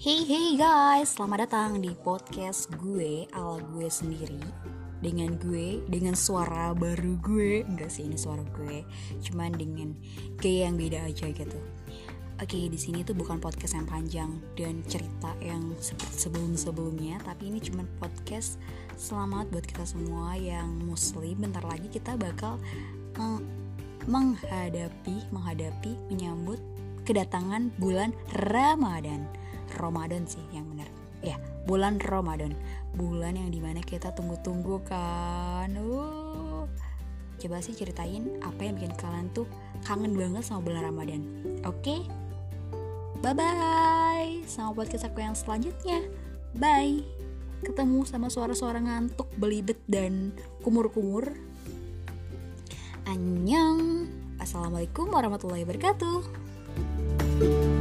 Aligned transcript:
Hey 0.00 0.24
hey 0.24 0.56
guys, 0.56 1.12
selamat 1.12 1.44
datang 1.44 1.84
di 1.84 1.92
podcast 1.92 2.72
gue 2.80 3.28
ala 3.36 3.60
gue 3.60 3.84
sendiri. 3.84 4.40
Dengan 4.96 5.36
gue 5.36 5.84
dengan 5.92 6.16
suara 6.16 6.72
baru 6.72 7.20
gue. 7.20 7.68
Enggak 7.68 7.92
sih 7.92 8.08
ini 8.08 8.16
suara 8.16 8.40
gue. 8.40 8.80
Cuman 9.20 9.52
dengan 9.60 9.92
gaya 10.40 10.72
yang 10.72 10.80
beda 10.80 11.04
aja 11.04 11.28
gitu. 11.28 11.60
Oke 12.40 12.72
di 12.72 12.80
sini 12.80 13.04
tuh 13.04 13.12
bukan 13.12 13.44
podcast 13.44 13.76
yang 13.76 13.84
panjang 13.84 14.40
dan 14.56 14.80
cerita 14.88 15.36
yang 15.44 15.76
seperti 15.76 16.16
sebelum 16.16 16.56
sebelumnya 16.56 17.20
tapi 17.20 17.52
ini 17.52 17.60
cuman 17.60 17.84
podcast 18.00 18.56
selamat 18.96 19.52
buat 19.52 19.68
kita 19.68 19.84
semua 19.84 20.32
yang 20.32 20.80
muslim. 20.80 21.44
Bentar 21.44 21.60
lagi 21.68 21.92
kita 21.92 22.16
bakal 22.16 22.56
meng 23.20 23.44
menghadapi 24.08 25.28
menghadapi 25.28 25.92
menyambut 26.08 26.56
kedatangan 27.04 27.68
bulan 27.76 28.16
Ramadan. 28.48 29.28
Ramadan 29.80 30.28
sih 30.28 30.42
yang 30.52 30.68
benar. 30.68 30.88
Ya, 31.20 31.36
bulan 31.64 32.00
Ramadan. 32.00 32.56
Bulan 32.96 33.36
yang 33.36 33.48
di 33.52 33.60
mana 33.60 33.80
kita 33.80 34.12
tunggu-tunggu 34.12 34.80
kan. 34.84 35.72
Uh. 35.76 36.64
Coba 37.40 37.64
sih 37.64 37.72
ceritain 37.72 38.36
apa 38.44 38.68
yang 38.68 38.76
bikin 38.76 38.92
kalian 39.00 39.32
tuh 39.32 39.48
kangen 39.88 40.12
banget 40.12 40.44
sama 40.44 40.60
bulan 40.60 40.92
Ramadan. 40.92 41.24
Oke? 41.64 41.80
Okay? 41.80 42.00
Bye-bye. 43.20 44.44
Sama 44.48 44.76
podcast 44.76 45.08
aku 45.08 45.20
yang 45.24 45.36
selanjutnya. 45.36 46.04
Bye. 46.56 47.04
Ketemu 47.60 48.08
sama 48.08 48.32
suara-suara 48.32 48.80
ngantuk, 48.80 49.28
belibet, 49.36 49.80
dan 49.88 50.32
kumur-kumur. 50.64 51.32
Annyeong. 53.04 54.08
Assalamualaikum 54.40 55.12
warahmatullahi 55.12 55.68
wabarakatuh. 55.68 56.48
thank 57.40 57.42
you 57.42 57.79